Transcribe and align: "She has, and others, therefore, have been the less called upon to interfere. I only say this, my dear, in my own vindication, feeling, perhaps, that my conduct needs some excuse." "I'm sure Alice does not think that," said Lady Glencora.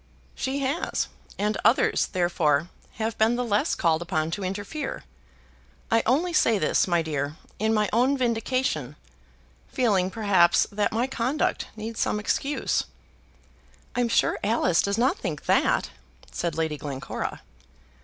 "She 0.33 0.61
has, 0.61 1.09
and 1.37 1.59
others, 1.63 2.07
therefore, 2.07 2.69
have 2.93 3.19
been 3.19 3.35
the 3.35 3.43
less 3.43 3.75
called 3.75 4.01
upon 4.01 4.31
to 4.31 4.43
interfere. 4.43 5.03
I 5.91 6.01
only 6.07 6.33
say 6.33 6.57
this, 6.57 6.87
my 6.87 7.03
dear, 7.03 7.37
in 7.59 7.71
my 7.71 7.87
own 7.93 8.17
vindication, 8.17 8.95
feeling, 9.67 10.09
perhaps, 10.09 10.65
that 10.71 10.91
my 10.91 11.05
conduct 11.05 11.67
needs 11.75 11.99
some 11.99 12.19
excuse." 12.19 12.85
"I'm 13.95 14.09
sure 14.09 14.39
Alice 14.43 14.81
does 14.81 14.97
not 14.97 15.19
think 15.19 15.45
that," 15.45 15.91
said 16.31 16.55
Lady 16.57 16.77
Glencora. 16.77 17.43